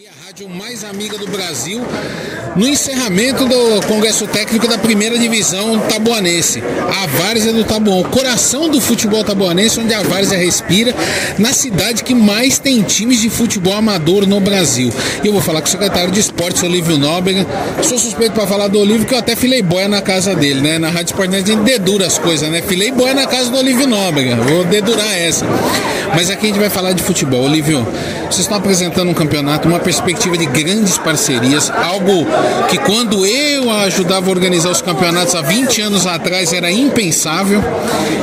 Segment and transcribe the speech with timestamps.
[0.00, 1.82] Aqui a rádio mais amiga do Brasil,
[2.56, 6.62] no encerramento do Congresso Técnico da Primeira Divisão Tabuanense,
[7.02, 10.94] a Várzea do Tabuão, o coração do futebol tabuanense, onde a Várzea respira,
[11.38, 14.90] na cidade que mais tem times de futebol amador no Brasil.
[15.22, 17.46] E eu vou falar com o secretário de Esportes, Olívio Nóbrega.
[17.82, 20.78] Sou suspeito para falar do Olívio, que eu até filei boia na casa dele, né?
[20.78, 22.62] Na Rádio Esporte a gente dedura as coisas, né?
[22.62, 25.44] Filei boia na casa do Olívio Nóbrega, vou dedurar essa.
[26.14, 27.44] Mas aqui a gente vai falar de futebol.
[27.44, 27.86] Olívio,
[28.22, 32.24] vocês estão apresentando um campeonato, uma perspectiva de grandes parcerias, algo
[32.68, 37.60] que quando eu ajudava a organizar os campeonatos há 20 anos atrás era impensável.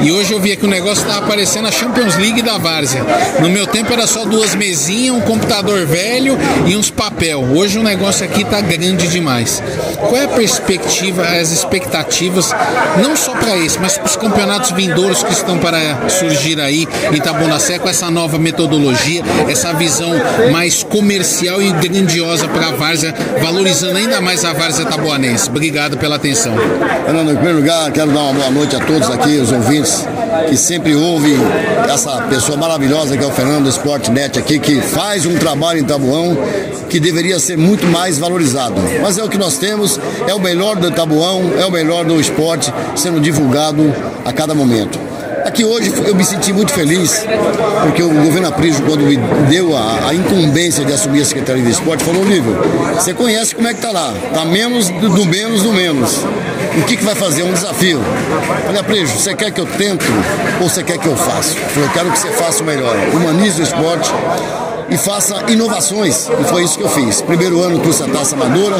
[0.00, 3.04] E hoje eu via que o negócio estava aparecendo a Champions League da Várzea.
[3.40, 7.40] No meu tempo era só duas mesinhas, um computador velho e uns papel.
[7.40, 9.60] Hoje o negócio aqui está grande demais.
[10.08, 12.54] Qual é a perspectiva, as expectativas,
[13.02, 17.20] não só para esse, mas para os campeonatos vindouros que estão para surgir aí em
[17.20, 20.12] Tabunacé com essa nova metodologia, essa visão
[20.52, 25.48] mais comercial e grandiosa para a Várzea, valorizando ainda mais a Várzea Taboanense.
[25.48, 26.54] Obrigado pela atenção.
[27.04, 30.06] Fernando, em primeiro lugar, quero dar uma boa noite a todos aqui, os ouvintes
[30.48, 31.36] que sempre ouvem
[31.92, 36.36] essa pessoa maravilhosa que é o Fernando Sportnet aqui, que faz um trabalho em Tabuão
[36.88, 38.74] que deveria ser muito mais valorizado.
[39.02, 42.20] Mas é o que nós temos, é o melhor do Tabuão, é o melhor do
[42.20, 43.94] esporte sendo divulgado
[44.24, 45.05] a cada momento.
[45.46, 47.24] Aqui hoje eu me senti muito feliz,
[47.84, 49.16] porque o governo Aprígio, quando me
[49.48, 52.52] deu a, a, incumbência de assumir a Secretaria de Esporte, falou, Nível,
[52.92, 56.24] você conhece como é que tá lá, tá menos do, do menos do menos.
[56.76, 57.44] O que, que vai fazer?
[57.44, 58.00] Um desafio.
[58.68, 60.04] Olha, Aprígio, você quer que eu tento
[60.60, 61.56] ou você quer que eu faça?
[61.56, 62.96] Eu falei, eu quero que você faça o melhor.
[63.14, 64.12] Humanize o esporte,
[64.90, 66.28] e faça inovações.
[66.40, 67.20] E foi isso que eu fiz.
[67.20, 68.76] Primeiro ano trouxe a taça amadora,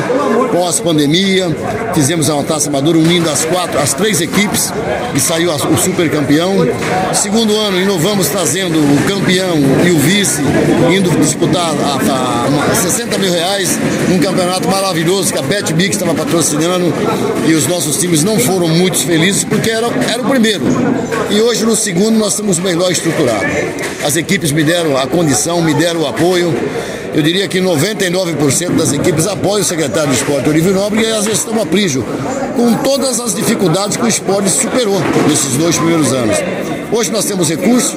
[0.53, 1.55] pós-pandemia,
[1.95, 4.73] fizemos uma taça amadora unindo as quatro, as três equipes
[5.15, 6.55] e saiu o super campeão.
[7.15, 10.43] Segundo ano, inovamos trazendo o campeão e o vice,
[10.95, 15.97] indo disputar a, a, a 60 mil reais num campeonato maravilhoso que a Bet Bix
[15.97, 16.93] estava patrocinando
[17.47, 20.65] e os nossos times não foram muito felizes porque era, era o primeiro.
[21.31, 23.47] E hoje no segundo nós estamos melhor estruturados.
[24.05, 26.55] As equipes me deram a condição, me deram o apoio.
[27.15, 31.67] Eu diria que 99% das equipes apoiam o secretário de esporte Olívio Nobre e a
[31.67, 32.05] prígio,
[32.55, 36.37] com todas as dificuldades que o esporte superou nesses dois primeiros anos.
[36.93, 37.97] Hoje nós temos recursos,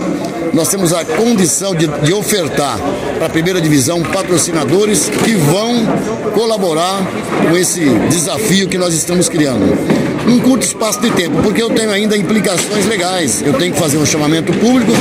[0.53, 2.79] nós temos a condição de, de ofertar
[3.17, 5.85] para a primeira divisão patrocinadores que vão
[6.33, 7.05] colaborar
[7.49, 9.98] com esse desafio que nós estamos criando
[10.29, 13.41] num curto espaço de tempo, porque eu tenho ainda implicações legais.
[13.41, 14.91] Eu tenho que fazer um chamamento público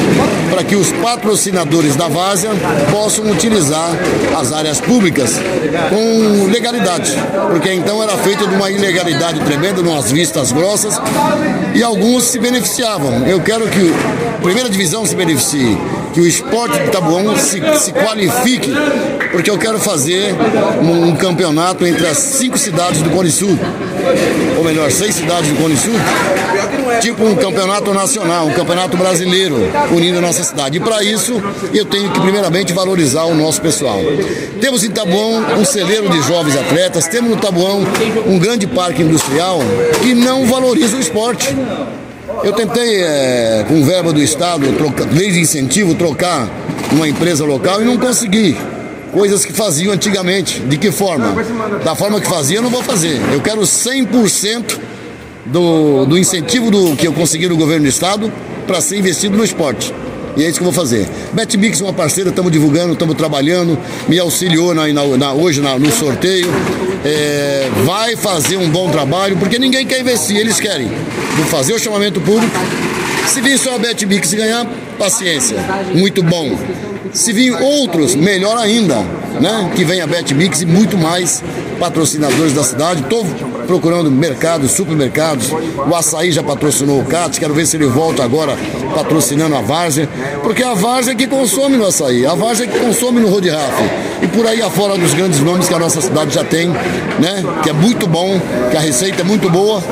[0.50, 2.50] para que os patrocinadores da Várzea
[2.90, 3.90] possam utilizar
[4.38, 5.38] as áreas públicas
[5.90, 7.12] com legalidade,
[7.50, 10.98] porque então era feito de uma ilegalidade tremenda, umas vistas grossas,
[11.74, 13.26] e alguns se beneficiavam.
[13.26, 13.92] Eu quero que
[14.34, 15.76] a primeira divisão se beneficie,
[16.12, 18.72] que o esporte de Tabuão se, se qualifique,
[19.30, 20.34] porque eu quero fazer
[20.82, 23.58] um, um campeonato entre as cinco cidades do Cone Sul
[24.56, 25.94] ou melhor, seis cidades do Cone Sul,
[27.00, 29.56] tipo um campeonato nacional, um campeonato brasileiro,
[29.92, 30.78] unindo a nossa cidade.
[30.78, 31.40] E para isso,
[31.72, 34.00] eu tenho que primeiramente valorizar o nosso pessoal.
[34.60, 37.84] Temos em Tabuão um celeiro de jovens atletas, temos no Tabuão
[38.26, 39.60] um grande parque industrial
[40.02, 41.54] que não valoriza o esporte.
[42.44, 46.48] Eu tentei, é, com verba do Estado, troca, lei de incentivo, trocar
[46.92, 48.56] uma empresa local e não consegui
[49.12, 50.60] coisas que faziam antigamente.
[50.60, 51.34] De que forma?
[51.84, 53.20] Da forma que fazia, eu não vou fazer.
[53.32, 54.78] Eu quero 100%
[55.46, 58.32] do, do incentivo do, que eu consegui no governo do estado
[58.66, 59.92] para ser investido no esporte.
[60.36, 61.08] E é isso que eu vou fazer.
[61.32, 63.78] BetMix é uma parceira, estamos divulgando, estamos trabalhando,
[64.08, 66.48] me auxiliou na, na, na hoje no sorteio.
[67.04, 70.88] É, vai fazer um bom trabalho, porque ninguém quer investir, eles querem.
[71.36, 72.56] Vou fazer o chamamento público.
[73.26, 74.66] Se vir só a BetMix ganhar,
[74.98, 75.58] paciência.
[75.94, 76.58] Muito bom.
[77.12, 78.96] Se vir outros, melhor ainda,
[79.40, 79.70] né?
[79.76, 81.42] Que venha a BetMix e muito mais
[81.78, 83.02] patrocinadores da cidade.
[83.02, 83.24] Estou
[83.68, 85.52] procurando mercados, supermercados.
[85.52, 88.56] O Açaí já patrocinou o CAT, quero ver se ele volta agora
[88.94, 90.08] patrocinando a Várzea,
[90.42, 93.50] porque é a Várzea que consome no Açaí, a Várzea que consome no Road.
[94.20, 97.44] E por aí afora dos grandes nomes que a nossa cidade já tem, né?
[97.62, 99.82] Que é muito bom, que a receita é muito boa,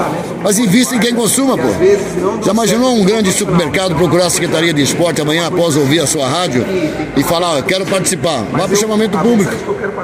[0.43, 1.69] mas invista em quem consuma, pô.
[2.45, 6.27] Já imaginou um grande supermercado procurar a Secretaria de Esporte amanhã após ouvir a sua
[6.27, 6.65] rádio
[7.17, 8.43] e falar, quero participar?
[8.51, 9.53] Vá para o chamamento público.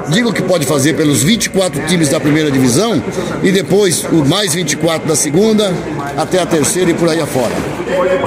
[0.09, 3.01] Diga o que pode fazer pelos 24 times da primeira divisão
[3.41, 5.73] e depois depois o mais 24 da segunda,
[6.17, 7.53] até a terceira e por aí afora.